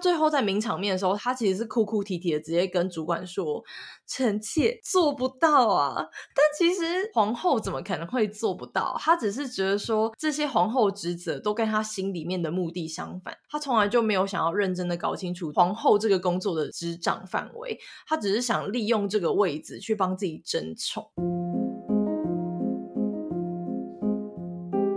[0.00, 3.64] 最后在名场面的时候，他其实是哭哭啼啼的，直接跟主管说
[4.06, 8.96] ：“臣妾做不到啊！”但其实皇后怎么可能会做不到？
[9.00, 21.10] 她只是觉得说这些皇后职责都跟她心里面的目的相反，她从来就没有想要认真的搞清楚皇后这个工作的职掌范围，她只是想利用这个位置去帮自己争宠。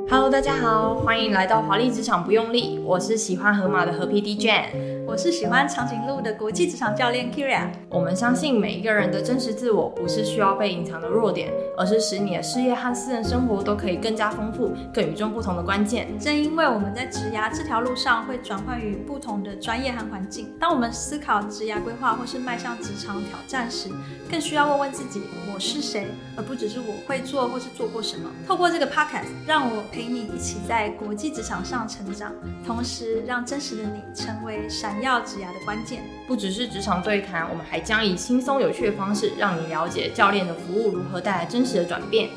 [0.07, 5.00] Hello，大家好，欢迎来到华丽职场不用力，我是喜欢河马的河皮 DJ。
[5.07, 7.69] 我是喜欢长颈鹿的国际职场教练 Kyria。
[7.89, 16.17] 我们相信每一个人的真实自我不是需要被隐藏的弱点，而是使你的事业和私人生活都可以更加丰富、更与众不同的关键。
[16.19, 23.89] 正因为我们在职涯这条路上会转换于不同的专业和环境，当我们思考职涯规划或是迈向职场挑战时，
[24.29, 25.21] 更需要问问自己：
[25.53, 26.07] 我是谁？
[26.37, 28.29] 而不只是我会做或是做过什么。
[28.47, 32.31] 透过这个 podcast，让我陪你一起在国际职场上成长，
[32.65, 42.29] 同时让真实的你成为闪要职涯的关键，不只是职场对谈，我们还将以轻松有趣的方式，让你了解教练的服务如何带来真实的转变。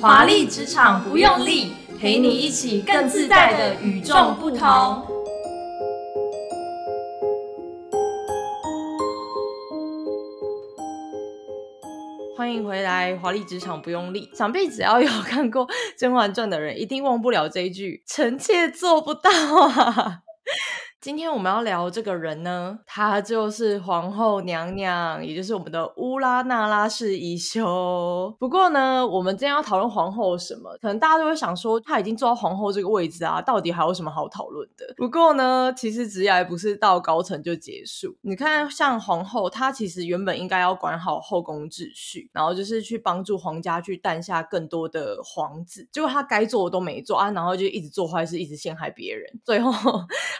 [0.00, 5.06] 华丽职场不用力，陪你一起更自在的与众不同。
[12.36, 14.30] 欢迎回来，华丽职场不用力。
[14.34, 15.66] 想必只要有看过
[15.96, 20.20] 《甄嬛传》的人，一定忘不了这一句：“臣妾做不到啊。”
[21.06, 28.34] 今天我们要聊这个人呢，她就是皇后娘娘，也就是我们的乌拉那拉氏宜修。
[28.40, 30.76] 不过呢，我们今天要讨论皇后什么？
[30.82, 34.92] 可能大家都会想说，她已经坐到皇后这个位置啊，到底还有什么好讨论的？
[34.96, 38.16] 不过呢，其实职涯不是到高层就结束。
[38.22, 45.88] 你看，像皇后，她其实原本应该要管好后宫秩序，然后就是去帮助皇家去诞下更多的皇子。
[45.92, 49.24] 结果她该做的都没做啊，然后就一直做坏事，一直陷害别人。
[49.44, 49.72] 最后，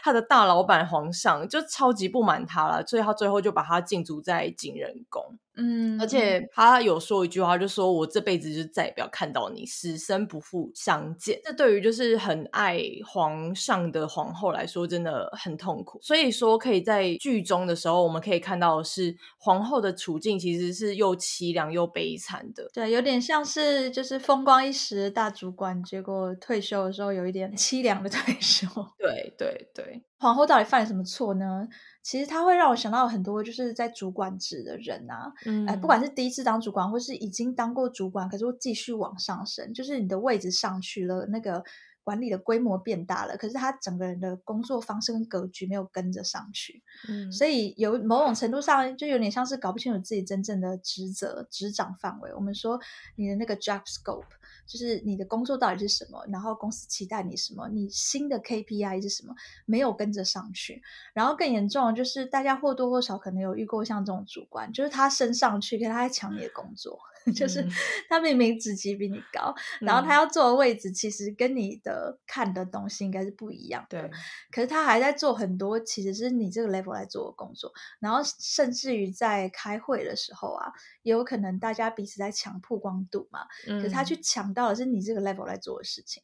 [0.03, 5.37] 她的大佬老板皇上就超级不满他了，所以他最后就把他禁足在景仁宫。
[5.57, 11.39] 嗯，而且他有说一句话，就说我这辈子就再也不要看到你，死生不复相见。
[11.43, 15.99] 这对于就是很爱皇上的皇后来说，真的很痛苦。
[16.01, 22.69] 所以说，可以在剧中的时候，我们可以看到的是皇后的处境其实是又凄凉又悲惨的。
[22.73, 28.67] 对，有点像是就是风光一时的大主管，结果退休的时候有一点凄凉的退休。
[28.97, 31.67] 对对对，皇后到底犯了什么错呢？
[32.07, 41.61] 其实他会让我想到很多，就是在主管职的人啊，嗯，哎，不管是第一次当主管，或是已经当过主管，可是会继续往上升，就是你的位置上去了，那个
[42.05, 52.33] 管理的规模变大了，可是他整个人的工作方式跟格局没有跟着上去，嗯，所以有某种程度上就有点像是搞不清楚自己真正的职责、职掌范围。
[52.33, 52.79] 我们说
[53.17, 54.23] 你的那个 job scope。
[54.67, 59.33] 就是你的工作到底是什么，然后公司期待你什么，你新的 KPI 是什么，
[59.65, 60.81] 没有跟着上去。
[61.13, 66.99] 然后更严重的就是，大家或多或少可能有遇过像这种主管，就是他升上去，可是他在抢你的工作。
[67.33, 67.65] 就是
[68.09, 74.01] 他明明职级比你高，嗯，然后他要坐的位置其实跟你的看的东西应该是不一样的。
[74.01, 74.11] 对，
[74.51, 80.71] 可是他还在做很多其实是你这个 level 来做的工作，然后甚至于在开会的时候啊，
[81.03, 86.21] 也有可能大家彼此在抢曝光度嘛，嗯，可是他去抢到的是你这个 level 来做的事情。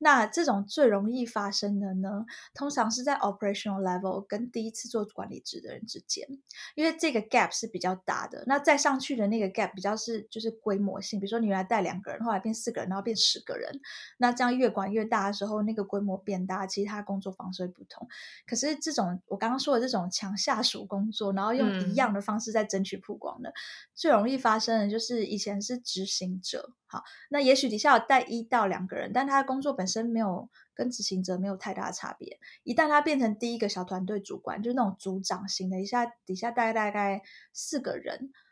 [0.00, 6.26] 那这种最容易发生的呢，通常是在 operational level 跟第一次做管理职的人之间，
[6.76, 8.44] 因为这个 gap 是比较大的。
[8.46, 13.80] 那再上去的那个 gap 比较是就是规模性，比如说你原来带两个人，后来变四个人，然后变十个人，
[14.18, 18.06] 那这样越管越大的时候，那个规模变大，其实他工作方式会不同。
[18.46, 23.54] 可是这种我刚刚说的这种抢下属工作，然后用一样的方式在争取曝光的，嗯、
[23.94, 26.72] 最容易发生的就是以前是执行者。
[26.90, 32.38] 好，那也许底下有带一到两个人，但他的工作本身没有跟执行者没有太大的差别。
[32.62, 38.47] 一旦他变成第一个小团队主管，就是那种组长型的，一下底下带大概四个人，好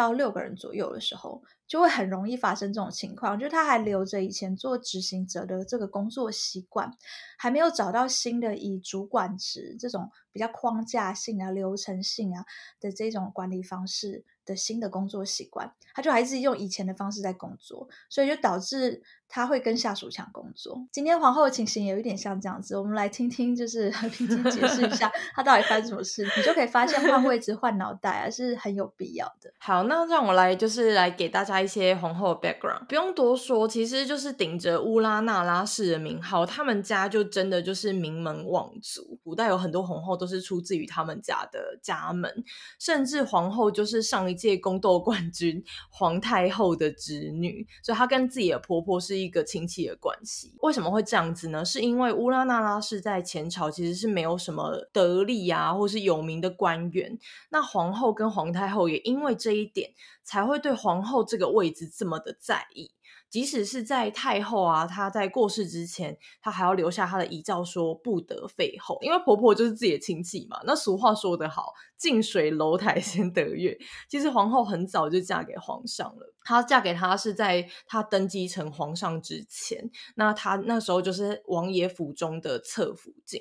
[0.00, 6.92] 到六个人左右的时候，就会很容易发生这种情况，就是他还留着以前做执行者的这个工作习惯，
[7.38, 12.44] 还没有找到新的以主管职这种比较框架性啊、流程性啊
[12.80, 20.84] 的这种管理方式的新的工作习惯，他就还是用以前的方式在工作，所以就导致他会跟下属抢工作。
[20.90, 29.52] 今天皇后的情形有一点像这样子，我们来听听，就是 平静解释一下 他到底发生什么事，你就可以发现换位置、换脑袋啊是很有必要的。
[29.58, 39.18] 好，那让我来就是来给大家一些皇后 background，不用多说，其实就是顶着乌拉那拉氏的名号，他们家就真的就是名门望族。
[39.22, 42.44] 古代有很多皇后都是出自于他们家的家门，
[42.78, 50.52] 甚至皇后就是上一届宫斗冠军皇太后的侄女， 所以她跟自己的婆婆是一个亲戚的关系。
[50.62, 51.64] 为什么会这样子呢？
[51.64, 57.18] 是因为乌拉那拉氏在前朝其实是没有什么得力啊，或是有名的官员。
[57.50, 59.90] 那皇后跟皇太后也因为这一点，
[60.30, 62.92] 才会对皇后这个位置这么的在意。
[63.28, 70.60] 即使是在太后啊，她在过世之前，她还要留下她的遗诏，说不得废后，因为婆婆就是自己的亲戚嘛。
[70.64, 73.76] 那俗话说得好，近水楼台先得月。
[74.08, 79.90] 其实皇后很早就嫁给皇上了，她嫁给他是在她登基成皇上之前。
[80.14, 83.40] 那她那时候就是王爷府中的侧福晋。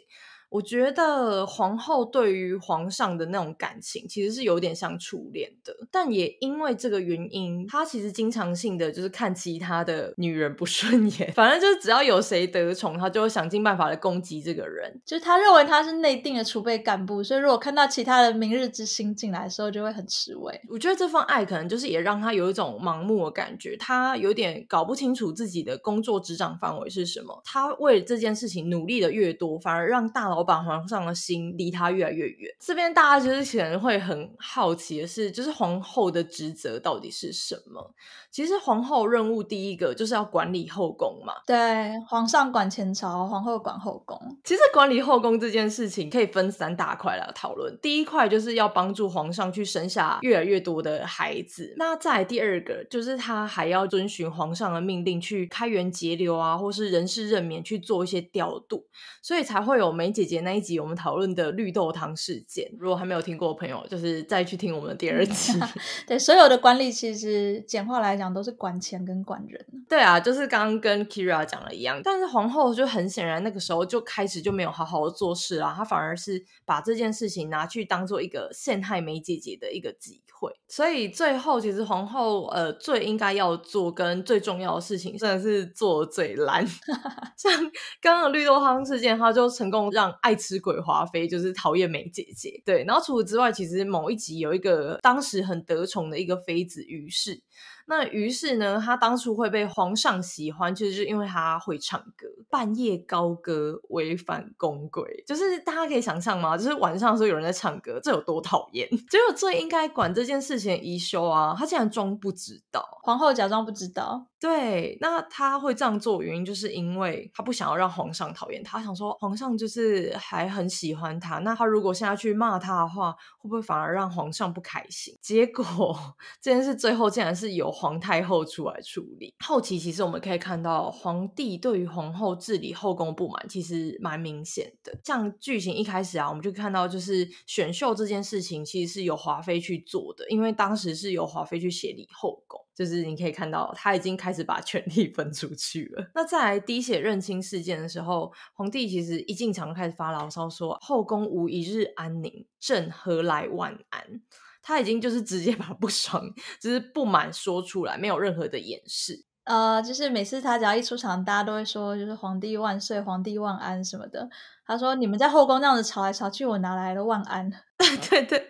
[0.50, 15.00] 我觉得皇后对于皇上的那种感情其实是有点像初恋的，但也因为这个原因，她其实经常性的就是看其他的女人不顺眼， 反正就是只要有谁得宠，她就会想尽办法来攻击这个人。
[15.06, 20.60] 就是她认为她是内定的储备干部，所以如果看到其他的明日之星进来的时候，就会很吃味。
[20.68, 27.40] 我觉得这份爱可能就是也让她有一种盲目的感觉，她有点搞不清楚自己的工作执掌范围是什么。
[27.46, 30.38] 她为了这件事情努力的越多，反而让大佬。
[30.39, 32.51] 我把皇上的心离他越来越远。
[32.59, 37.94] 这边大家就是可能会很好奇的是，就是皇后的职责到底是什么？
[38.31, 41.33] 其实皇后任务第一个就是要管理后宫嘛。
[41.45, 44.18] 对，皇上管前朝，皇后管后宫。
[44.44, 47.77] 其实管理后宫这件事情可以分三大块来讨论。
[47.81, 51.74] 第一块就是要帮助皇上去生下越来越多的孩子。
[51.77, 58.86] 那再来第二个就是他还要遵循皇上的命令去开源节流啊，或是人事任免去做一些调度，
[59.21, 62.72] 所以才会有梅姐姐那一集我们讨论的绿豆汤事件。
[62.78, 65.54] 如果还没有听过的朋友，就是再去听我们的第二集。
[66.06, 69.66] 对，所有的管理其实简化来讲都是管钱跟管人。
[69.90, 72.00] 对啊，就是刚刚跟 Kira 讲的一样。
[72.04, 80.59] 但是皇后就很显然那个时候就开始就没有好好的做事啊，她反而是把这件事情拿去当做一个陷害梅姐姐的一个机会。
[80.69, 86.66] 所以最后其实皇后呃最应该要做跟最重要的事情，真的是做得最烂。
[87.36, 87.51] 像
[88.00, 89.89] 刚刚绿豆汤事件，她就成功。
[89.92, 92.83] 让爱吃鬼华妃就是讨厌美姐姐，对。
[92.83, 97.42] 然后除此之外，其实某一集有一个当时很得宠的一个妃子于氏。
[97.88, 106.56] 那于是呢，他当初会被皇上喜欢，就是因为他会唱歌，半夜高歌违反宫规，就是大家可以想象吗？
[106.56, 108.88] 就是晚上的时候有人在唱歌，这有多讨厌？
[109.10, 114.28] 结果最应该管这件事情的宜修啊，他竟然装不知道，皇后假装不知道。
[114.40, 125.14] 对，那他会这样做原因就是因为他不想要让皇上讨厌他，他想说皇上就是还很喜欢他，那他如果现在去骂他的话，会不会反而让皇上不开心？
[125.22, 125.98] 结果
[126.42, 127.70] 这件事最后竟然是由。
[127.80, 129.34] 皇太后出来处理。
[129.40, 134.92] 后期其实我们可以看到，皇帝对于皇后治理后宫不满，其实蛮明显的。
[135.02, 146.12] 像剧情一开始啊，我们就看到就是选秀这件事情，其实是由华妃去做的，因为当时是由华妃去协理后宫，就是你可以看到他已经开始把权力分出去了。
[146.16, 154.22] 那再来滴血认亲事件的时候，皇帝其实一进场开始发牢骚，说后宫无一日安宁，朕何来万安？
[154.62, 156.24] 他已经就是直接把不爽，
[156.62, 159.25] 就是不满说出来，没有任何的掩饰。
[159.46, 164.29] 呃，就是每次他只要一出场，大家都会说就是皇帝万岁、皇帝万安什么的。
[164.63, 168.49] 他说：“你们在后宫这样子吵来吵去，我哪来的万安？” 对对对。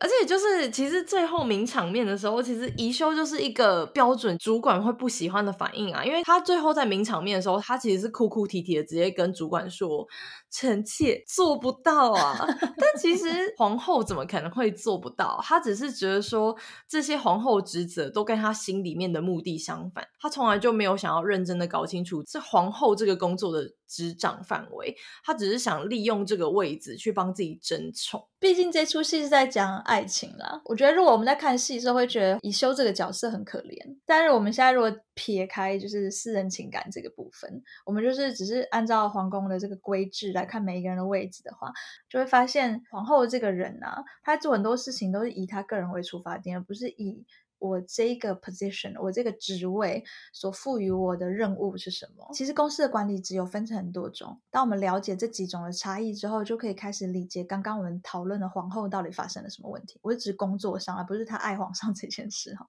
[0.00, 10.06] 而且就是，其实最后名场面的时候，其实宜修就是一个标准主管会不喜欢的反应啊，因为他最后在名场面的时候，他其实是哭哭啼啼的，直接跟主管说
[10.50, 12.46] ：“臣妾做不到啊。
[12.78, 13.26] ”但其实
[13.56, 15.40] 皇后怎么可能会做不到？
[15.42, 16.56] 她只是觉得说
[16.88, 28.28] 这些皇后职责都跟她心里面的目的相反，她从来就没有想要认真的搞清楚这皇后这个工作的执掌范围，他只是想利用这个位置去帮自己争宠。
[28.38, 30.60] 毕竟这出戏是在讲爱情啦。
[30.66, 33.76] 我觉得如果我们在看戏的时候会觉得宜修这个角色很可怜，
[34.06, 41.72] 但是我们现在如果撇开就是私人情感这个部分，我们就是只是按照皇宫的这个规制来看每一个人的位置的话，
[42.08, 47.24] 就会发现皇后这个人啊，他做很多事情都是以他个人为出发点，而不是以
[47.58, 52.28] 我这个 position，我这个职位所赋予我的任务是什么？
[52.32, 54.40] 其实公司的管理职有分成很多种。
[54.50, 59.98] 当我们了解这几种的差异之后，就可以开始理解刚刚我们讨论的皇后到底发生了什么问题。
[60.02, 62.66] 我是指工作上，而不是她爱皇上 这件事哈。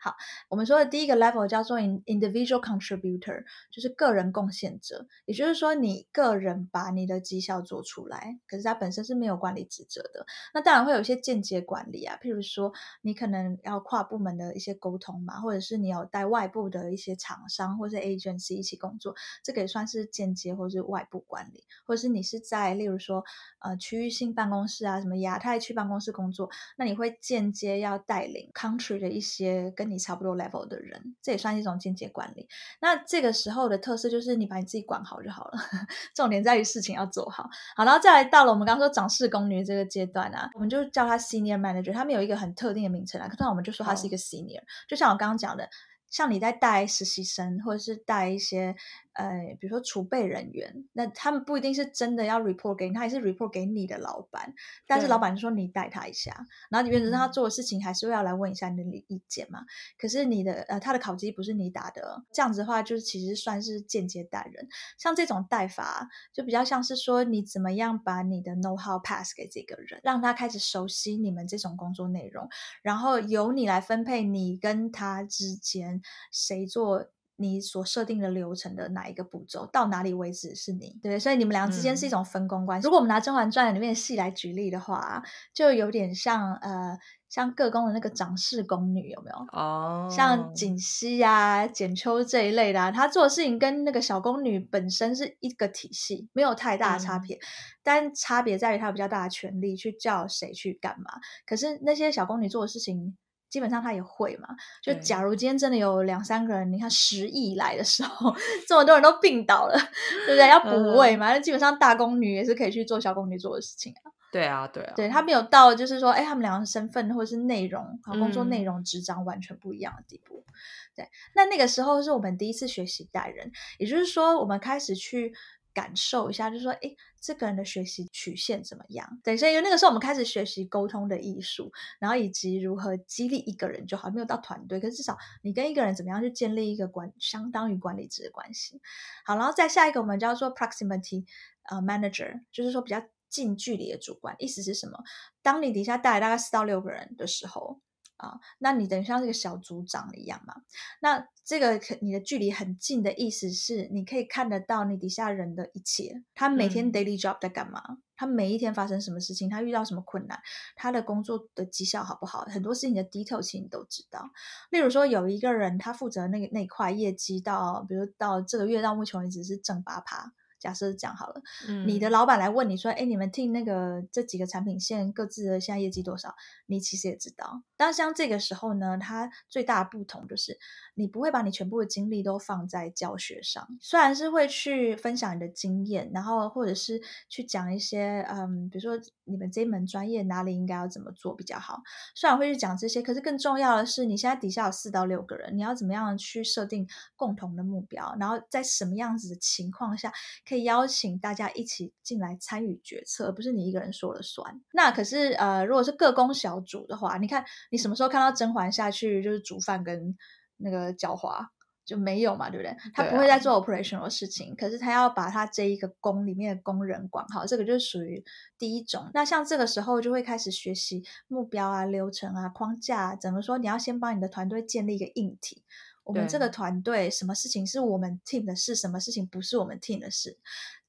[0.00, 0.14] 好，
[0.48, 10.26] 我们说的第一个 level 叫做 individual contributor，就是个人贡献者，也就是说你个人把你的绩效做出来，可是他本身是没有管理职责的。
[10.52, 12.72] 那当然会有一些间接管理啊，譬如说
[13.02, 23.22] 你可能要跨部门的一些沟通嘛，或者是你有带外部的一些厂商或者是 agency 一起工作，这个也算是间接或是外部管理，或者是你是在例如说
[23.58, 32.48] 呃区域性办公室啊，什么亚太区办公室工作，那你会间接要带领 country 的一些跟你差不多 level 的人，这也算是一种间接管理。
[32.80, 35.58] 那这个时候的特色就是你把你自己管好就好了，
[36.14, 37.44] 重点在于事情要做好。
[37.76, 45.68] 好，然后再来到了我们刚刚说掌事宫女这个阶段啊，我们就叫她 senior manager，他们有一个很特定的名称啊，可能我们就说她是一个 senior，就像我刚刚讲的，
[46.10, 48.76] 像你在带实习生，或者是带一些。
[49.14, 54.52] 呃，比如说储备人员，那他们不一定是真的要 report 给你，他也是 report 给你的老板。
[54.86, 56.32] 但是老板就说你带他一下，
[56.70, 59.60] 然后你原则上他做的事情还是会要来问一下你的意见嘛。
[59.96, 64.68] 可是你的呃，他的考绩不是你打的，这样子的话，就是其实算是间接带人。
[64.98, 72.48] 像这种带法，就比较像是说你怎么样把你的 know how pass 给这个人，让他开始熟悉你们这种工作内容，
[72.82, 76.02] 然后由你来分配你跟他之间
[76.32, 77.06] 谁做。
[77.36, 82.84] 你所设定的流程的哪一个步骤到哪里为止是你对，所以你们俩之间是一种分工关系。
[82.84, 85.22] 嗯、如果我们拿《甄嬛传》里面的戏来举例的话，
[85.52, 86.96] 就有点像呃，
[87.28, 89.36] 像各宫的那个掌事宫女有没有？
[89.52, 97.40] 哦，像槿汐啊、简秋这一类的、啊，她做的事情跟那个小宫女本身是一个体系，没有太大的差别，嗯、
[97.82, 101.10] 但差别在于她有比较大的权利去叫谁去干嘛。
[101.44, 103.16] 可是那些小宫女做的事情。
[103.54, 104.48] 基本上他也会嘛，
[104.82, 108.34] 就假如今天真的有两三个人，你看十亿来的时候，
[108.66, 109.78] 这么多人都病倒了，
[110.26, 110.48] 对不对？
[110.48, 114.10] 要补位嘛，那、嗯、基本上大宫女也是可以去做小宫女做的事情啊。
[114.32, 120.42] 对啊，对啊，对他没有到就是说，哎，他们两个身份或者是内容啊，工作内容职掌完全不一样的地步。
[120.48, 120.50] 嗯、
[120.96, 125.32] 对，那那个时候是我们第一次学习带人，也就是说，我们开始去。
[125.74, 129.20] 感受一下，就是说，诶，这个人的学习曲线怎么样？
[129.24, 138.80] 对，所以那个时候我们开始学习沟通的艺术，然后以及如何激励一个人就好，没有到团队，可是至少你跟一个人怎么样去建立一个管相当于管理职的关系。
[139.24, 141.26] 好，然后再下一个我们叫做 proximity
[141.64, 144.36] 呃 manager，就是说比较近距离的主管。
[144.38, 145.02] 意思是什么？
[145.42, 147.80] 当你底下带来大概四到六个人的时候。
[148.16, 150.54] 啊，那你等于像这个小组长一样嘛？
[151.00, 157.82] 那这个你的距离很近的意思是，你可以看得到你底下人的一切，他每天 daily job 在干嘛？
[157.88, 159.50] 嗯、他每一天发生什么事情？
[159.50, 160.40] 他遇到什么困难？
[160.76, 162.42] 他的工作的绩效好不好？
[162.42, 164.30] 很多事情的 detail 其实你都知道。
[164.70, 170.32] 例如说，有一个人他负责那个那块业绩到，比如到这个月到目前为止是正八趴。
[170.64, 177.62] 假设是这样好了，嗯，你的老板来问你说：“哎，你们 team 那个这几个产品线各自的现在业绩多少？”你其实也知道。
[177.76, 180.58] 但像这个时候呢，它最大的不同就是
[180.94, 191.82] 你不会把你全部的精力都放在教学上，虽然是会去分享你的经验，然后或者是去讲一些嗯，比如说你们这一门专业哪里应该要怎么做比较好。
[192.14, 200.12] 虽然会去讲这些，可是更重要的是，你现在底下有四到六个人，你要怎么样去设定共同的目标，然后在什么样子的情况下
[200.48, 204.60] 可以邀请大家一起进来参与决策，而不是你一个人说了算。
[204.72, 210.16] 那可是呃，如果是各工小组的话，你看你什么时候看到甄嬛下去就是煮饭跟
[210.56, 211.46] 那个狡猾
[211.84, 212.74] 就没有嘛，对不对？
[212.94, 218.24] 他不会再做 operational 的事情，啊、可是他要把他这一个宫里面的工人管好，这个就是属于
[218.58, 219.10] 第一种。
[219.12, 223.58] 那像这个时候就会开始学习目标啊、流程啊、框架啊，怎么说？
[223.58, 225.62] 你要先帮你的团队建立一个硬体。
[226.04, 230.38] 我们这个团队，什么事情是我们 team 的事，什么事情不是我们 team 的事，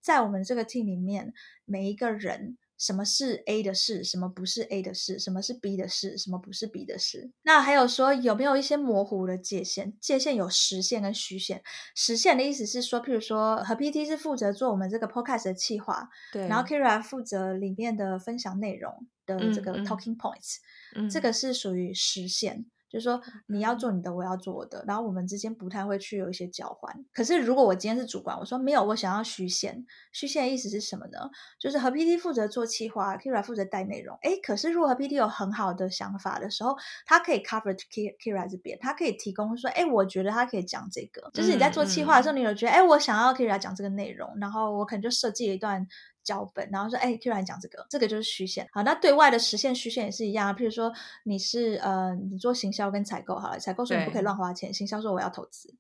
[0.02, 1.34] 在我们这个 team 里面，
[1.66, 7.32] 每一个人，什么是 A 的事，什么不是 A 的事，什么是 B 的事，什么不是 B 的事。
[7.44, 9.94] 那还有说有没有一些模糊的界限？
[10.02, 11.64] 界限有实线跟虚线。
[11.96, 20.58] 实线的意思是说，譬如说，和 PT 是负责做我们这个 podcast 的企划，对，然后 Kyria 负责里面的分享内容的这个 talking points，
[20.96, 22.66] 嗯嗯，这个是属于实线。
[22.90, 27.06] 就是说你要做你的，我要做我的，然后我们之间不太会去有一些交换。
[27.14, 29.86] 可是如果我今天是主管，我说没有，我想要虚线。
[30.12, 31.30] 虚线的意思是什么呢？
[31.60, 34.18] 就是和 PT 负责做企划，Kyria 负责带内容。
[34.22, 36.76] 哎，可是如果和 PT 有很好的想法的时候，
[37.06, 41.30] 他可以 cover Kyria 这边，他可以提供说，哎，我觉得他可以讲这个。
[41.34, 45.88] 就是你在做企划的时候，你有觉得，哎，我想要 Kyria 讲这个内容，然后我可能就设计了一段。
[46.26, 48.68] 脚本，然后说，哎，突然讲这个，这个就是虚线。
[48.74, 50.92] 好，那对外的实现虚线也是一样，啊譬如说
[51.24, 55.74] 你是呃，你做行销跟采购好了，采购说你不可以乱花钱，行销说我要投资。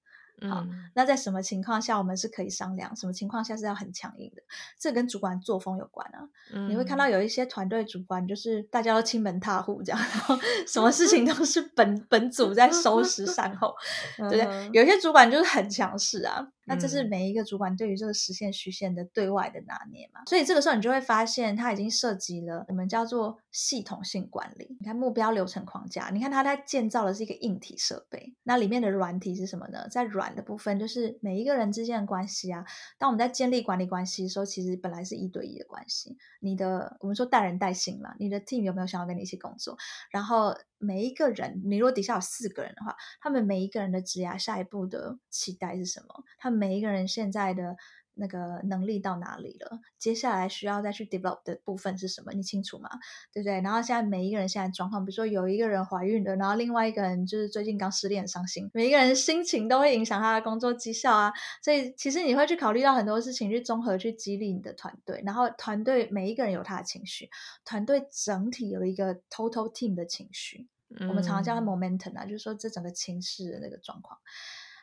[0.49, 2.93] 好，嗯、那在什么情况下我们是可以商量？
[2.93, 4.43] 什么情况下是要很强硬的？
[4.77, 6.27] 这跟主管作风有关啊。
[6.51, 10.37] 嗯、你会看到有一些团队主管就是大家都亲门踏户这样，然后
[10.67, 13.73] 什么事情都是本本组在收拾善后，
[14.29, 14.69] 对不对？
[14.73, 16.45] 有一些主管就是很强势啊。
[16.65, 20.21] 那这是每一个主管对于这个实现虚线的对外的拿捏嘛？
[20.27, 24.75] 所以这个时候你就会发现，它已经涉及了我们叫做系统性管理。
[24.79, 29.87] 你看目标流程框架，你看它在建造的是一个硬体设备，那里面的软体是什么呢？
[29.89, 32.65] 在软的部分，就是每一个人之间的关系啊。
[32.97, 36.17] 当我们在建立管理关系的时候，其实本来是一对一的关系。
[36.39, 39.77] 你的我们说带人带心嘛，你的 team 有没有想要跟你一起工作？
[40.09, 40.55] 然后。
[40.77, 46.23] 每一个人，你如果底下有四个人的话，他们每一个人的职涯下一步的期待是什么？
[46.37, 47.75] 他们每一个人现在的
[48.17, 49.81] 那个能力到哪里了？
[49.99, 52.31] 接下来需要再去 develop 的部分是什么？
[52.31, 52.89] 你清楚吗？
[53.33, 53.59] 对不对？
[53.59, 61.33] 然后现在每一个人现在状况，比如说有一个人怀孕了，然后另外一个人就是最近刚失恋，伤心，每一个人心情都会影响他的工作绩效啊。
[61.61, 65.21] 所以其实你会去考虑到很多事情，去综合去激励你的团队。
[65.25, 67.29] 然后团队每一个人有他的情绪，
[67.65, 70.67] 团队整体有一个 total team 的情绪。
[71.09, 74.17] 我们常常叫它 momentum 啊，嗯、就是说这整个情势的那个状况。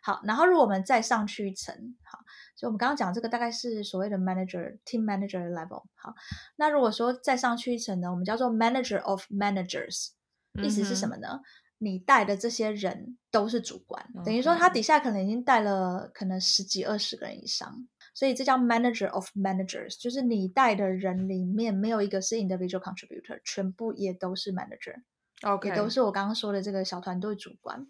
[0.04, 2.18] 好，然后如果我们再上去一层，好，
[2.56, 5.84] 所以我们刚刚讲这个大概是所谓的 manager team manager level。
[5.94, 6.12] 好，
[6.56, 10.08] 那如果说再上去一层呢，我们叫做 manager of managers，
[10.60, 11.28] 意思是什么呢？
[11.34, 11.42] 嗯、
[11.78, 25.02] 你带的这些人都是主管，嗯、等于说他底下可能已经带了可能十几二十个人以上，所以这叫 manager of managers，就是你带的人里面没有一个是 individual contributor，全部也都是 manager。
[25.42, 27.86] OK，也都是我刚刚说的这个小团队主管。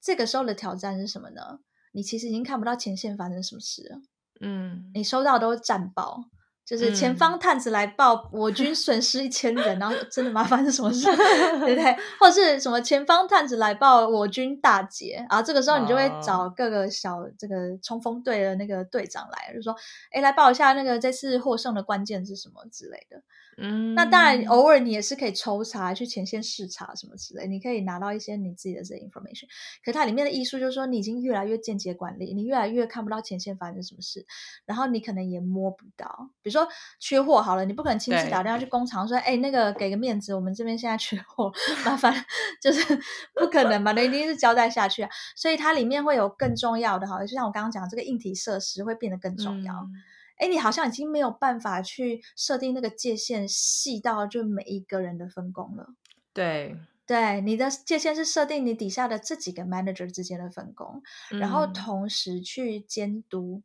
[0.00, 1.60] 这个时候的挑战是什么呢？
[1.92, 4.00] 你其实已经看不到前线发生什么事了。
[4.40, 6.24] 嗯，你收到都是战报，
[6.64, 11.96] 就是前方探子来报，我军损失一千人，然后真的麻烦是什么事，对不对？
[12.18, 19.76] 或者是什么前方探子来报，我军大捷，然后这个时候你就会找各个小这个冲锋队的那个队长来，就说，
[20.12, 23.22] 哎，来报一下那个这次获胜的关键是什么之类的。
[23.62, 29.44] 嗯，那当然，偶尔你也是可以抽查去前线视察什么之类，你可以拿到一些你自己的这些 information。
[29.84, 34.24] 可它里面的艺术就是说，你已经越来越间接管理，你越来越看不到前线发生什么事，
[34.64, 36.30] 然后你可能也摸不到。
[36.40, 36.66] 比如说
[36.98, 41.52] 缺货好了，你不可能亲自打电话去工厂说，哎，那个给个面子，我们这边现在缺货，
[41.84, 42.14] 麻烦，
[42.62, 42.98] 就是
[43.34, 45.10] 不可能嘛，那一定是交代下去啊。
[45.36, 49.74] 所以它里面会有更重要的，哈，就像我刚刚讲，这个硬体设施会变得更重要。
[49.74, 49.92] 嗯
[50.40, 55.94] 哎，你好像已经没有办法去设定那个界限细到就每一个人的分工了。
[56.32, 56.76] 对，
[57.06, 63.62] 对，你的界限是设定你底下的这几个 manager 之间的分工，嗯、然后同时去监督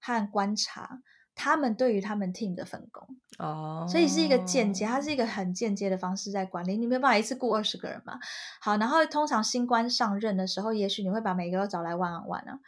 [0.00, 1.00] 和观察
[1.34, 3.06] 他们对于他们 team 的分工。
[3.38, 6.76] 哦，所以是一个间接，它是一个很间接的方式在管理。
[6.76, 8.18] 你没有办法一次雇二十个人嘛？
[8.60, 12.58] 好，然后通常新官上任的时候，也许你会把每个都找来 one on one 啊。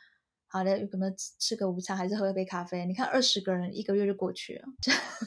[0.50, 2.86] 好的，有可能吃个午餐，还是喝一杯咖啡？
[2.86, 4.62] 你看二十个人一个月就过去了，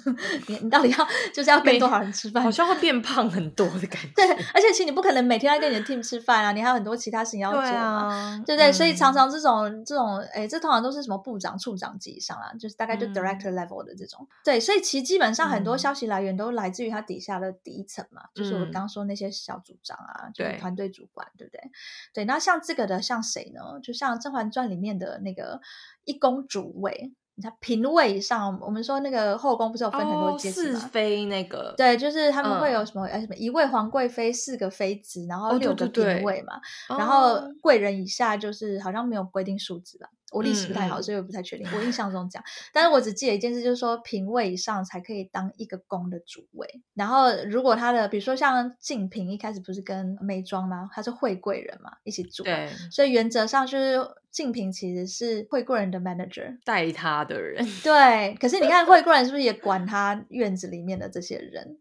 [0.47, 2.41] 你你到底要就是要跟多少人吃饭？
[2.41, 4.09] 好像会变胖很多的感觉。
[4.15, 8.71] 对，而且其实你不可能每天要跟你的 team 吃饭啊，你还有很多其他事情要做嘛，对，啊、对不对？
[8.71, 14.19] 嗯、所以常常这种这种，哎，这通常都是什么部长、处长级以上啊，就是大概就 director level 的这种。
[14.21, 21.71] 嗯、对，所以其实基本上很多消息来源都来自于他底下的第一层嘛，嗯、就是我刚刚说那些小组长啊，就是团队主管，对，对不对？
[22.15, 23.79] 对，那像这个的像谁呢？
[23.83, 25.11] 就像《甄嬛传》里面的。
[25.23, 25.59] 那个
[26.03, 30.79] 一宫主位，你看嫔位以上，我们说那个后宫不是有分很多阶级吗？
[30.79, 33.05] 四妃那个，对，就是他们会有什么？
[33.05, 36.59] 哎，什么一位皇贵妃，四个妃子，然后六个嫔位嘛。
[36.89, 40.07] 然后贵人以下就是好像没有规定数字吧。
[40.31, 41.67] 我历史不太好，所以我不太确定。
[41.75, 42.41] 我印象中 讲，
[42.73, 46.81] 但是我只记得一件事，就是说嫔位以上才可以当一个宫的主位。
[46.93, 50.89] 然后如果他的，比如说像静嫔一开始不是跟眉庄吗？
[50.93, 52.43] 他是惠贵人嘛，一起住。
[52.43, 52.69] 对。
[52.89, 53.99] 所以原则上就是
[54.31, 57.65] 静嫔其实是惠贵人的 manager，带他的人。
[57.83, 58.33] 对。
[58.35, 61.77] 可是你看惠贵人是不是也管他院子里面的这些人？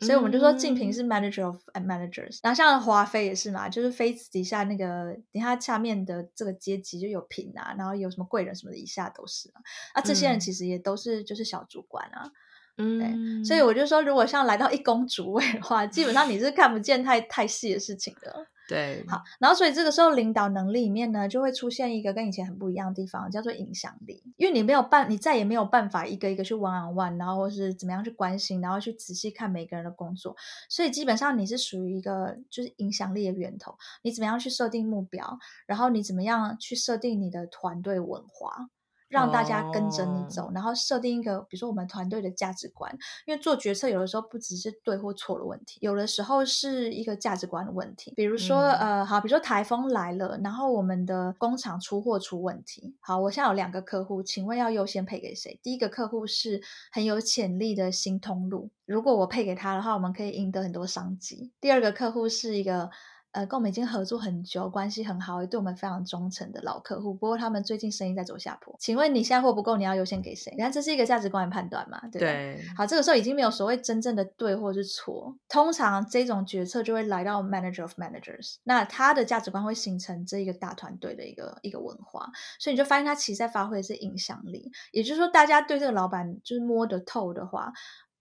[0.00, 9.60] 所以我们就说静平是 manager of managers，、嗯、然后像华妃也是嘛，就是妃子底下那个你看下面的这个阶级就有嫔啊，然后有什么贵人什么的，以下都是啊。
[9.94, 12.30] 啊，这些人其实也都是就是小主管啊。
[12.76, 13.44] 嗯，对。
[13.44, 18.46] 所以我就说，如果像来到一宫主位的话，基本上你是看不见太太细的事情的。
[18.68, 24.22] 对，好，然后所以这个时候领导能力里面呢，就会出现一个跟以前很不一样的地方，叫做影响力。
[24.36, 30.34] 因为你没有办，你再也没有办法一个一个去 one on one，然后或是怎么样去关心，然后去仔细看每个人的工作。
[30.68, 33.76] 所以基本上你是属于一个就是影响力的源头。
[34.02, 38.68] 你怎么样去设定目标，然后你怎么样去设定你的团队文化，
[39.08, 40.54] 让大家跟着你走，oh.
[40.56, 42.92] 然后设定一个，比如说我们团队的价值观。
[43.24, 48.12] 因为做决策有的时候不只是对或错的问题，有的时候是一个价值观的问题。
[48.16, 52.96] 比如说，嗯、呃，好，比如说台风来了，然后我们的工厂出货出问题。
[53.00, 55.58] 好，我现在有两个客户，请问要优先配给谁？
[55.62, 61.52] 第一个客户是很有潜力的新通路，如果我配给他的话，我们可以赢得很多商机。
[61.60, 62.90] 第二个客户是一个。
[63.36, 67.12] 呃，跟我们已经合作很久，关系很好，也对我们非常忠诚的老客户。
[67.12, 68.74] 不过他们最近生意在走下坡。
[68.80, 70.50] 请问你现在货不够，你要优先给谁？
[70.56, 72.00] 你看这是一个价值观的判断嘛？
[72.10, 72.18] 对？
[72.18, 72.64] 对。
[72.74, 75.36] 好，这个时候已经没有所谓真正的对或是错。
[75.50, 82.26] 通常这种决策就会来到 manager of managers，那他的价值观会形成这一个大团队的一个一个文化，
[82.58, 84.72] 所以你就发现他其实在发挥的是影响力。
[84.92, 87.70] 也就是说，大家对这个老板就是摸得透的话。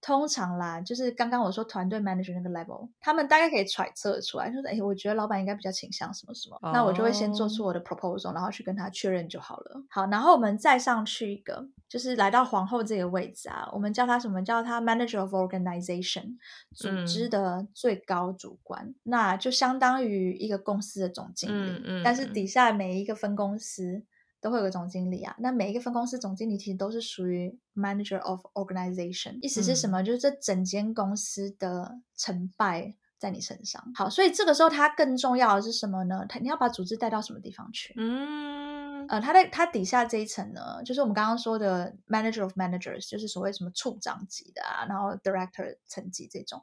[0.06, 6.72] 通常啦，就是刚刚我说团队 manager 那个 level，他们大概可以揣测出来，就是哎，我觉得老板应该比较倾向什么什么，oh.
[6.72, 9.84] 那我就会先做出我的 proposal，然后去跟他确认就好了。
[9.90, 14.46] 好，然后我们再上去一个，就是来到皇后这个位置啊，我们叫他什么？
[14.46, 16.38] 叫他 manager of organization，
[16.76, 24.04] 组织的最高主管，嗯、那就相当于一个公司的总经理，嗯嗯、但是底下每一个分公司。
[24.46, 30.04] 都会有个总经理啊，那每一个分公司总经理其实都是属于 manager of organization，意思是什么？
[30.04, 33.84] 嗯、就是这整间公司的成败在你身上。
[33.96, 36.24] 好，所以这个时候它更重要的是什么呢？
[36.30, 37.96] 它你要把组织带到什么地方去？
[37.98, 46.62] 嗯，呃，它在它底下这一层呢，就是我们刚刚说的 manager of managers，就是所谓什么处长级的啊，然后 director 层级这种。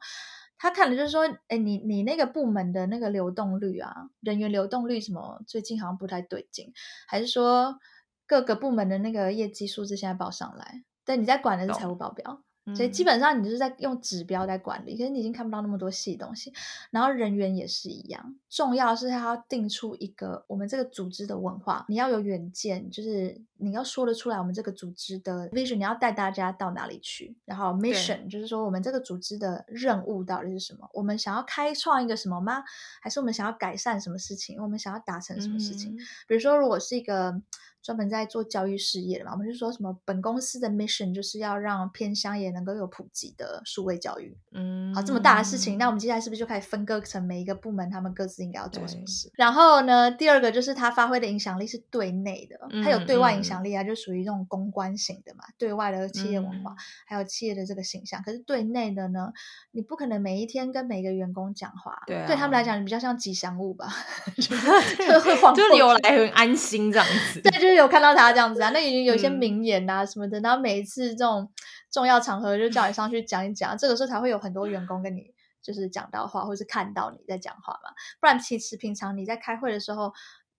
[0.63, 6.73] 他看的就是说，哎，你你那个部门的那个流动率啊，人员流动率什么，最近好像不太对劲，
[7.09, 7.81] 还是说
[8.29, 10.85] 各个部门的那个业绩数字现在报上来？
[11.05, 12.45] 对你在管的是财务报表。
[12.77, 16.53] 所以基本上你就是在用指标在管理，可是你已经看不到那么多细东西。
[16.93, 27.37] 然后人员也是一样，重要的是他要定出一个我们这个组织的文化，你要有远见，就是你要说得出来我们这个组织的 vision，你要带大家到哪里去。
[27.45, 30.89] 然后 mission 就是说我们这个组织的任务到底是什么？
[30.93, 32.63] 我们想要开创一个什么吗？
[33.01, 34.63] 还是我们想要改善什么事情？
[34.63, 35.95] 我们想要达成什么事情？
[35.95, 35.99] 嗯、
[36.29, 37.43] 比如说，如果是一个。
[37.83, 44.39] 专门在做教育事业的嘛，我们就说什么本公司的 mission 就是要让偏乡也能够有普及的数位教育。
[44.53, 49.31] 嗯，好，这么大的事情，那我们接下来是不是就开始分割成每一个部门，他们各自应该要做什么事？
[49.35, 58.23] 然后呢，第二个就是他发挥的影响力是对内的，他有对外影响力啊，就属于这种公关型的嘛，对外的企业文化，还有企业的这个形象。
[58.23, 59.33] 可是对内的呢，
[59.73, 63.93] 你不可能每一天跟每一个员工讲话，对，对他们来讲，你比较像吉祥物吧，
[64.39, 67.72] 就会晃，就有来很安心这样子，对，就是。
[67.75, 71.51] 有看到他这样子啊，那已经有一些名言啊什么的，嗯、然后每一次这种
[71.91, 77.91] 重要场合就叫你上去讲一讲，这个时候才会有很多员工跟你就是讲到话，或是看到你在讲话嘛。
[78.21, 80.13] 不然其实平常你在开会的时候，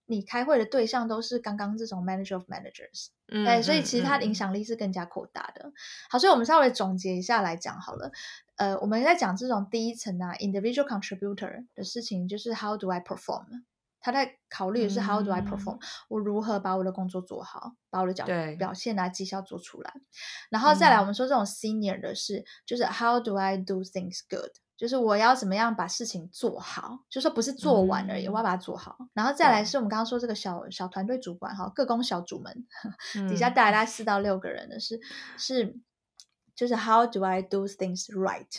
[0.05, 5.63] 你开会的对象都是刚刚这种 manager of managers，嗯，对，所以其实他的影响力是更加扩大的。
[5.65, 5.73] 嗯、
[6.09, 8.11] 好，所以我们稍微总结一下来讲好了。
[8.55, 13.63] 呃，我们在讲这种第一层啊，individual contributor 的事情，就是 how do I perform？
[14.03, 18.25] 他在考虑的是 How do I perform？、嗯、我如何把我的工作做好，把我的角
[18.57, 19.93] 表现啊绩效做出来。
[20.49, 24.51] 然后再来，我们说这种 Senior 的是，嗯、就是 How do I do things good？
[24.75, 28.97] 就是我要怎么样把事情做好，就说不是做完而已，嗯、我要把它做好。
[29.13, 32.67] 然后再来是我们刚刚说这个小小团队主管哈，各工小组们、
[33.15, 34.99] 嗯、底下带来大概四到六个人的是
[35.37, 35.79] 是，
[36.53, 38.49] 就是 How do I do things right？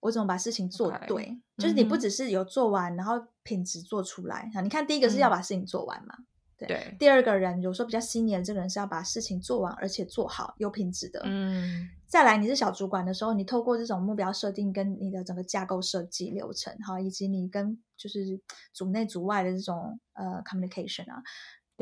[0.00, 1.40] 我怎么把事情做对？Okay.
[1.58, 4.60] 就是你不只是有做完，嗯、然后品质做出来啊。
[4.60, 6.26] 你看，第一个是要把事情做完嘛，嗯、
[6.58, 6.66] 对。
[6.66, 11.20] 对第二个人，有时候比较 senior 的这个人是要把事情做完，而且做好，有品质的。
[11.24, 11.88] 嗯。
[12.08, 18.40] 再来，你是小主管的时候，你透过这种目标设定，跟你的整个架构设计流程，哈，以及你跟就是
[18.72, 21.22] 组内组外的这种呃 communication 啊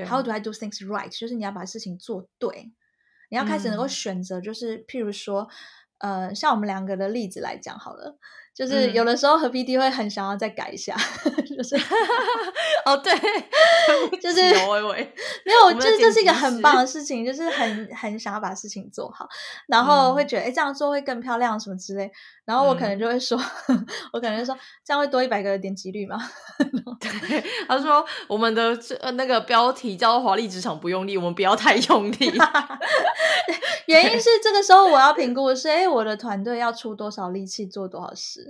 [0.06, 1.08] ，How do I do things right？
[1.18, 2.72] 就是你要把事情做对，
[3.30, 5.48] 你要开始能够选择，就是、嗯、譬如说。
[5.98, 8.18] 呃，像我们两个的例子来讲好了。
[8.54, 10.94] 就是有的时候和 PD 会很想要再改一下，
[11.56, 11.74] 就是
[12.84, 13.12] 哦对，
[14.20, 14.50] 就是没
[15.52, 19.26] 有，就是这是一个很棒的事情，就是很很想要把事情做好，
[19.66, 22.10] 然后会觉得哎这样做会更漂亮什么之类，
[22.44, 23.38] 然后我可能就会说，
[24.12, 26.18] 我可能就说这样会多一百个点击率吗？
[27.00, 32.32] 对，他说我们的这那个标题叫做华丽职场不用力，我们不要太用力。
[33.86, 38.41] 原因是这个时候我要评估的是，哎，我的团队要出多少力气做多少事。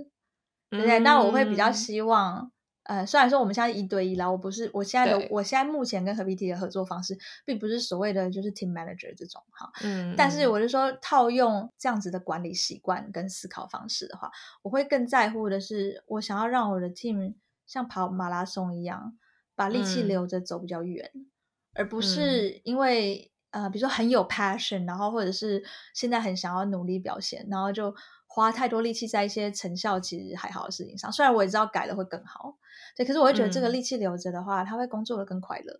[0.73, 0.99] 对不对？
[0.99, 2.51] 那我会比较希望，
[2.83, 14.31] 嗯、呃，虽然说我们现在一对一啦，我不是，我现在的，我现在目前跟和 PT 的合作方式，并不是所谓的就是 team manager 这种哈，嗯，但是我就说套用这样子的管理习惯跟思考方式的话，
[14.63, 19.17] 我会更在乎的是，我想要让我的 team 像跑马拉松一样，
[19.55, 21.27] 把力气留着走比较远，嗯、
[21.75, 27.95] 而不是因为呃，比如说很有 passion，然后或者是现在很想要努力表现，然后就
[28.33, 31.11] 花太多力气在一些成效其实还好的事情上。
[31.11, 32.55] 虽然我也知道改了会更好，
[32.97, 35.77] 对，可是我会觉得这个力气留着的话，嗯、他会工作的更快乐。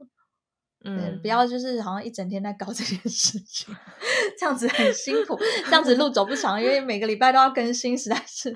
[0.86, 3.76] 嗯，不要就是好像一整天在搞这件事情，
[4.38, 8.52] 这样子很辛苦，这样子路走不长，因为每个礼拜都要更新，实在是。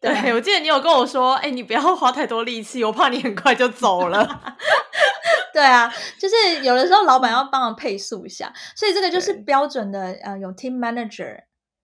[0.00, 4.26] 对，对，我记得你有跟我说，哎，你不要花太多力气，我怕你很快就走了。
[5.52, 11.36] 对啊，就是有的时候老板要帮忙配速一下，所以这个就是标准的呃，有 team manager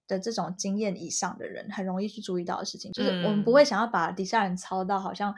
[0.06, 5.34] 的这种经验以上的人很容易去注意到的事情，就是我们不会想要把底下人操到好像。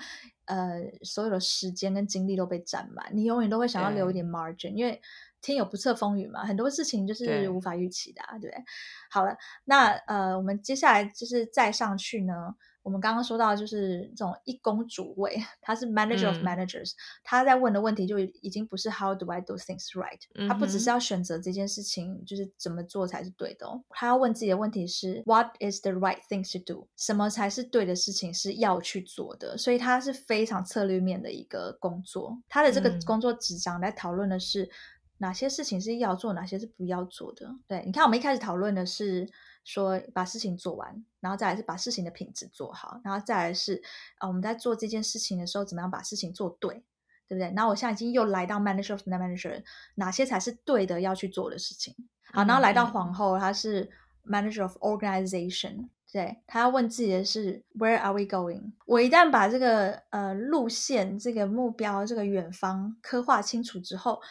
[0.47, 5.03] 呃，所有的时间跟精力都被占满，你永远都会想要留一点 margin，因为
[5.43, 8.65] 天有不测风云嘛，很多事情就是无法预期的，啊，对，对。
[9.11, 12.55] 好了，那呃，我们接下来就是再上去呢。
[12.87, 16.95] 我们刚刚说到，就是这种一公主位，他是 manager of managers，、嗯、
[17.25, 34.71] 他在问的问题就已经不是 how do I do things right，、嗯、他不只是要选择这件事情就是怎么做才是对的哦，他要问自己的问题是 what is the right thing to do，什么才是对的事情是要去做的，所以他是非常策略面的一个工作，他的这个工作纸张来讨论的是
[35.19, 37.55] 哪些事情是要做，哪些是不要做的。
[37.67, 39.29] 对，你看，我们一开始讨论的是。
[39.67, 43.83] 说把事情做完，然后再来是把事情的品质做好，然后再来是
[44.19, 46.85] 啊，我们在做这件事情的时候，怎么样把事情做对，
[47.27, 47.53] 对不对？
[47.57, 49.61] 然后我现在已经又来到 manager of manager，
[49.97, 51.93] 哪些才是对的要去做的事情？
[52.33, 53.91] 好，然后来到皇后，她是
[54.25, 58.71] manager of organization，对，她要问自己的是 where are we going？
[58.87, 64.23] 我一旦把这个呃路线、这个目标、这个远方刻画清楚之后，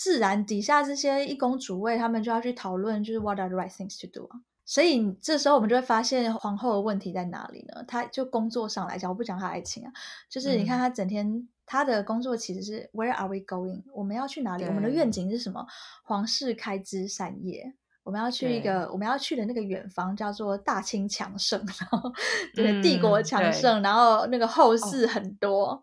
[0.00, 4.40] 自然底下这些一公主位他们就要去讨论，就是 what are the right things to do 啊。
[4.64, 7.84] 所以这时候我们就会发现皇后的问题在哪里呢？
[7.86, 9.92] 她就工作上来讲，我不讲她爱情啊，
[10.30, 13.82] 就是你看她整天她的工作其实是 Where are we going？
[13.92, 14.64] 我们要去哪里？
[14.64, 15.66] 我们的愿景是什么？
[16.02, 22.10] 皇室开枝散叶，我们要去一个我们要去的那个远方叫做大清强盛，然后
[22.56, 25.72] 对帝国强盛，然后那个后世很多。
[25.72, 25.82] 哦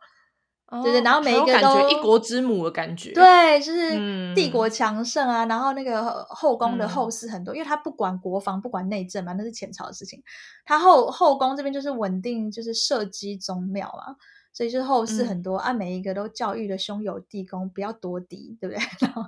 [0.84, 10.22] 对对，然后每一个都感觉一国之母的感觉，对，就是帝国强盛啊，嗯、然后那个后宫的后嗣很多，嗯、因为他不管国防，不管内政嘛，那是前朝的事情。
[10.66, 14.18] 他后后宫这边就是稳定，就是社稷宗庙嘛，
[14.52, 18.84] 所以就是后嗣很多，嗯啊、每一个都教育的兄友弟恭，不要夺嫡，对不对？
[19.00, 19.24] 然后，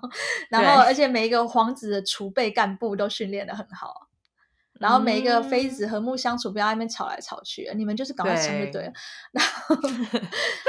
[0.49, 4.08] 然后而且每一个皇子的储备干部都训练的很好。
[4.79, 8.91] 然后每一个妃子和睦相处，不要在那边吵来吵去，嗯、你们就是赶快生就对了。
[8.91, 8.93] 对
[9.33, 9.75] 然后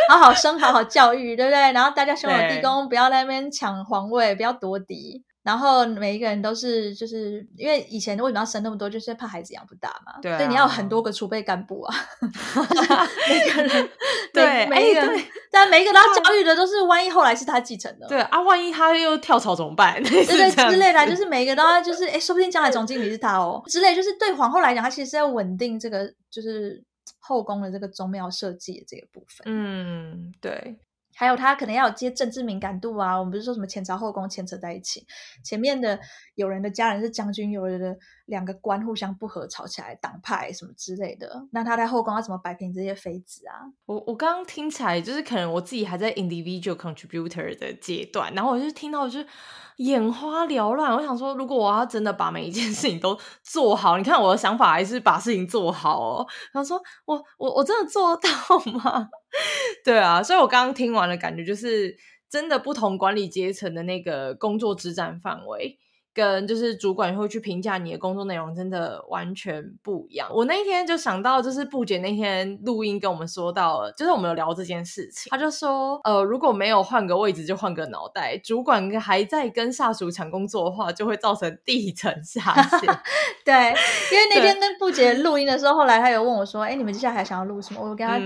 [0.11, 1.73] 好好生，好好教育，对不对？
[1.73, 5.25] 然后大家 兄友弟恭，不要在那边抢皇位，不要夺嫡。
[5.51, 10.21] 然后每一个人都是，就是因为以前为什么要生那么多，就是怕孩子养不大嘛。
[10.23, 11.95] 对、啊，所以你要有很多个储备干部啊。
[13.29, 13.91] 每个人
[14.33, 15.03] 对每一个，
[15.51, 18.07] 但每一个都要教育的都是，万一后来是他继承的。
[18.07, 20.01] 对啊，万一他又跳槽怎么办？
[20.05, 23.93] 对对之类的，就是每一个都要，就是哎，说不定将来总经理是他哦之类。
[23.93, 26.81] 就是对皇后来讲，他其实是要稳定这个，就是
[27.19, 29.45] 后宫的这个宗庙设计的这个部分。
[29.47, 30.79] 嗯，对。
[31.15, 35.07] 还有他可能要有接政治敏感度啊，我们不是说什么前朝后宫牵扯在一起，
[35.45, 35.99] 前面的
[36.35, 37.97] 有人的家人是将军，有人的
[38.27, 43.69] 两个官互相不和，吵起来党派什么之类的，那他在后宫要怎么摆平这些妃子啊？
[43.87, 49.19] 我我刚刚听起来就是可能我自己还在 individual contributor 的阶段，然后我就听到我就。
[49.77, 56.27] 眼花缭乱，我想说，如果我要真的把每一件事情都做好，你看我的想法还是把事情做好哦。
[56.53, 58.29] 然后说，我我我真的做到
[58.73, 59.09] 吗？
[59.85, 61.97] 对啊，所以我刚刚听完的感觉就是，
[62.29, 65.79] 真的不同管理阶层的那个工作之战范围。
[66.21, 70.29] 跟就是主管会去评价你的工作内容，真的完全不一样。
[70.31, 75.31] 我那一天就想到，就是布姐那天录音跟我们说到了，就是我们有聊这件事情。
[75.31, 82.81] 他就说，呃，如果没有换个位置就换个脑袋，主管还在跟下属抢工作的话，就会造成地层下陷。
[83.45, 83.55] 对，
[84.13, 87.81] 因为那天跟布姐录音的时候，后来他有问我说，哎，你们接下来还想要录什么？
[87.81, 88.19] 我跟他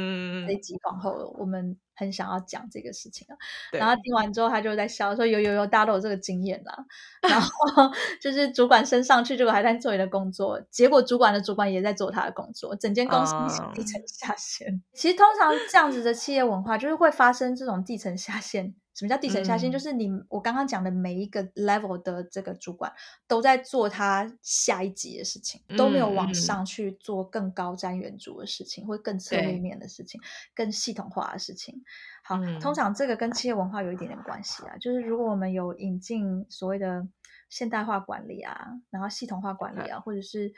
[0.47, 1.77] 这一集往后我们。
[1.95, 3.35] 很想要讲这个事情啊，
[3.73, 6.77] 然后听完之后，他就在笑说：“有有有，大家都有这个经验啦。”
[7.23, 7.49] 然后
[8.21, 13.35] 就是主管升上去，结果还在做你的工作，结果主管的主管也在做他的工作，整间公司
[13.77, 14.69] 一层下线。
[14.69, 18.75] Um, 其实通常这样子的企业文化，就是会发生这种地层下陷。
[18.95, 19.71] 什么叫地层下心？
[19.71, 22.93] 嗯、就是你我刚刚讲的每一个 level 的这个主管
[23.27, 30.21] 都在做他下一级的事情，嗯、都没有往上去做更高瞻远瞩的事情，或更策略面的事情，
[30.55, 31.83] 更系统化的事情。
[32.23, 34.77] 好，嗯、通常这个跟企业文化有一点点关系啊。
[34.79, 37.07] 就是如果我们有引进所谓的
[37.51, 40.53] 现代化管理啊，然后系统化管理啊，嗯、或者是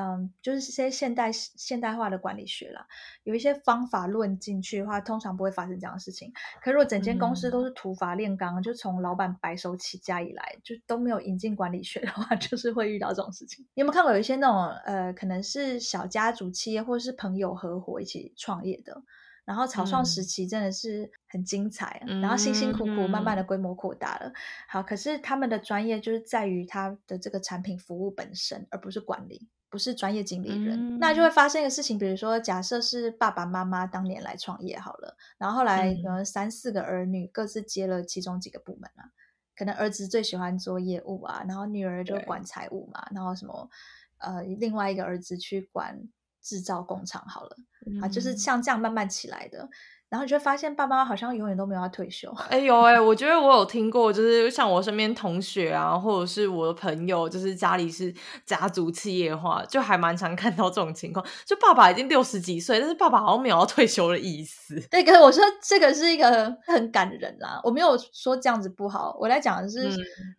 [0.00, 2.86] 嗯，就是一些现代现代化的管理学啦，
[3.24, 6.32] 有一些方法论进去的话，通常不会发生这样的事情。
[6.62, 13.62] 可如果整间公司都是土法炼钢，嗯、就从老板白手起家以来，就都没有引进管理学的话， 就是会遇到这种事情。
[13.74, 19.02] 你有没有看过有一些那种呃，可能是小家族企业或者是朋友合伙一起创业的？
[19.46, 24.28] 然后草创时期真的是很精彩，嗯、然后辛辛苦苦慢慢的规模扩大了。
[24.28, 24.32] 嗯、
[24.68, 30.96] 好，可是他们的专业就是在于他的这个产品服务本身，而不是管理，不是专业经理人。
[30.96, 39.08] 嗯、那就会发生一个事情，比如说假设是爸爸妈妈当年来创业好了，然后后来可能三四个儿女各自接了其中几个部门啊，
[39.56, 43.70] 可能儿子最喜欢做业务啊，然后女儿就管财务嘛，然后什么
[44.18, 45.98] 呃另外一个儿子去管
[46.42, 47.56] 制造工厂好了。
[48.02, 49.68] 啊，就是像这样慢慢起来的。
[50.10, 52.28] 然后你就会发现，爸妈好像永远都没有要退休。
[52.48, 58.12] 哎呦哎，我觉得我有听过，就是像我身边同学啊，或者是我的朋友，就是家里是
[58.44, 61.24] 家族企业化，就还蛮常看到这种情况。
[61.46, 64.80] 就爸爸已经六十几岁，但是爸爸好像没有要退休的意思。
[64.90, 67.60] 对，可是我说这个是一个很感人啦。
[67.62, 69.88] 我没有说这样子不好，我来讲的是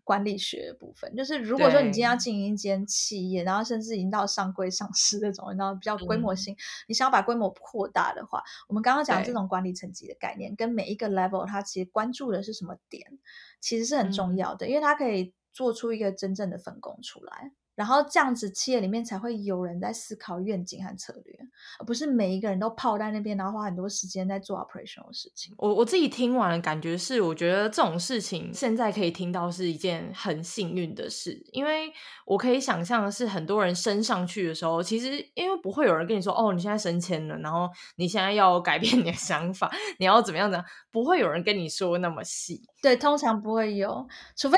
[0.03, 1.09] 管理学的部分。
[1.13, 6.57] 嗯、就是如果说你今天要经营一间企业，然后甚至已经到上柜上市那种，然后比较规模性，嗯、
[6.87, 9.60] 你想要把规模扩大的话，我们刚刚讲的这种管。
[9.61, 13.19] 管理层级的概念跟每一个 level，它其实关注的是什么点，
[13.59, 17.51] 其实是很重要的，嗯、因为它可以做出一个真正的分工出来。
[17.75, 21.35] 然后这样子，企业里面才会有人在思考愿景和策略，
[21.79, 25.53] 而不是每一个人都泡在那边，然后花很多时间在做 operational 的事情。
[25.57, 31.91] 我我自己听完的感觉是，我觉得这种事情现在可以听到是一件很幸运的事，因为
[32.25, 42.61] 我可以想象的是，很多人升上去的时候，其实因为不会有人跟你说，哦，你现在升迁了，然后你现在要改变你的想法，你要怎么样的，不会有人跟你说那么细。
[42.81, 44.57] 对，通常不会有，除非。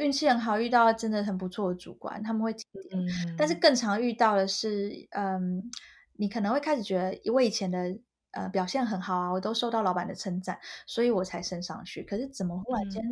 [0.00, 2.98] 运气很好，遇到真的很不错的主管，他们会提点。
[2.98, 5.70] 嗯、但是更常遇到的是，嗯，
[6.16, 7.98] 你可能会开始觉得，我以前的
[8.30, 12.02] 呃表现很好啊，我都受到老板的称赞，所以我才升上去。
[12.02, 13.02] 可是怎么忽然间，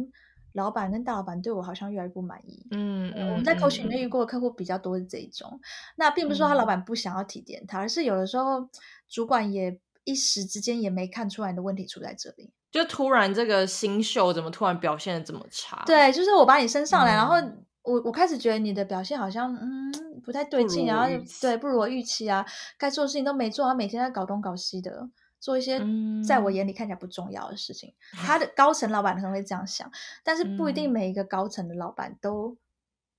[0.52, 2.66] 老板跟大老板对我好像越来越不满意？
[2.70, 5.60] 嗯，嗯，我们在 coaching 里面遇过的客户比较多是这一种。
[5.96, 8.68] 那并不是说他老板不想要提点他，而是有的时候
[9.08, 12.50] 主管也一时之间也没看出来你的问题出在这里。
[12.72, 15.82] 就突然这个新秀怎么突然表现的这么差？
[15.84, 17.36] 对，就是我把你升上来，嗯、然后
[17.82, 19.92] 我我开始觉得你的表现好像嗯
[20.24, 21.06] 不太对劲，然后
[21.38, 22.46] 对不如我预期啊，
[22.78, 25.06] 该做的事情都没做，他每天在搞东搞西的，
[25.38, 25.78] 做一些
[26.26, 27.92] 在我眼里看起来不重要的事情。
[28.14, 29.90] 嗯、他的高层老板可能会这样想，
[30.24, 32.56] 但是不一定每一个高层的老板都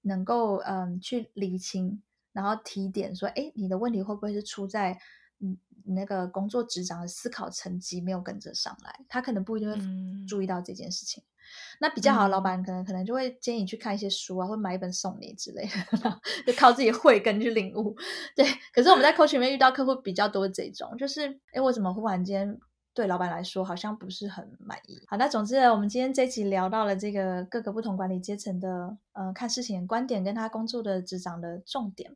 [0.01, 4.97] 能够嗯去理清，然后提点说，哎，你的问题会不会是出在？
[5.43, 9.77] 嗯，那个工作职掌的思考层级没有跟着上来，他可能不一定会
[10.25, 11.21] 注意到这件事情。
[11.21, 11.27] 嗯、
[11.81, 17.93] 那比较好的老板可能可能就会建议你去看一些书啊，或买一本送你之类的， 就靠自己慧根去领悟。
[18.33, 22.57] 对，可是我们在 coaching 里面遇到客户比较多这种，就是哎，我怎么忽然间
[22.93, 25.03] 对老板来说好像不是很满意？
[25.07, 32.15] 好，那总之呢，我们今天这一集聊到了这个各个不同管理阶层的呃看事情的观点，跟他工作的职掌的重点，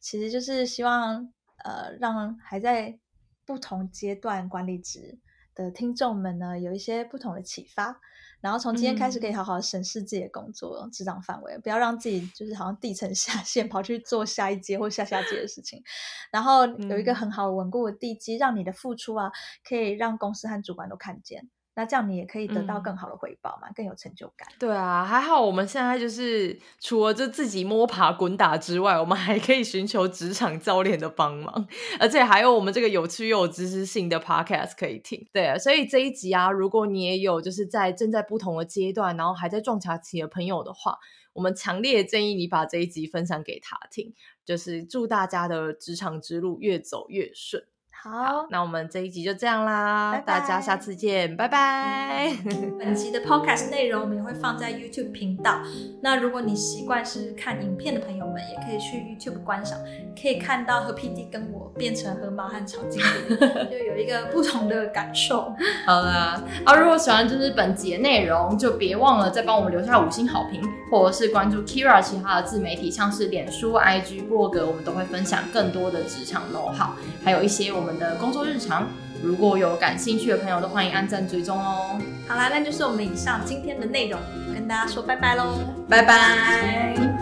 [0.00, 1.32] 其实就是希望。
[1.64, 2.98] 呃，让还在
[3.44, 5.18] 不同阶段管理职
[5.54, 8.00] 的听众们呢，有一些不同的启发。
[8.40, 15.82] 然后从今天开始，可以好好审视自己的工作职掌范围，嗯、不要让自己就是好像地层下线， 跑去做下一阶或下下阶的事情。
[16.30, 19.32] 然后有一个很好稳固的地基，让你的付出啊，
[19.66, 21.48] 可以让公司和主管都看见。
[21.76, 24.46] 那这样你也可以得到更好的回报嘛，嗯、更有成就感。
[24.58, 31.66] 对啊，还好我们现在就是除了就自己摸爬滚打之外，我们还可以寻求职场教练的帮忙，
[31.98, 35.26] 而且还有我们这个有趣又有知识性的 podcast 可以听。
[35.32, 40.98] 对啊，所以这一集啊，如果你也有就是在正在不同的阶段，然后还在撞墙期的朋友的话，
[41.32, 47.64] 我们强烈建议你把这一集分享给他听，就是祝大家的职场之路越走越顺。
[48.04, 52.30] 好，那我们这一集就这样啦，拜拜，大家下次见，拜拜。
[52.78, 55.58] 本集的 podcast 内容我们也会放在 YouTube 频道，
[56.02, 59.78] 那如果你习惯是看影片的朋友们，也可以去 YouTube 观赏，
[60.20, 63.36] 可以看到和 PD 跟我变成河马和曹经理，
[63.72, 65.54] 就有一个不同的感受。
[65.86, 76.90] 好啦，啊，如果喜欢就是本集的内容，就别忘了再帮我们留下五星好评，或者是关注 Keira 其他的自媒体，像是脸书、IG、部落格，我们都会分享更多的职场 know-how，
[77.24, 78.00] 还有一些我们。
[78.04, 78.88] 的工作日常，
[79.22, 81.98] 如果有感兴趣的朋友，都欢迎按赞追踪哦。
[82.28, 84.20] 好啦，那就是我们以上今天的内容，
[84.52, 87.13] 跟大家说拜拜喽，拜拜。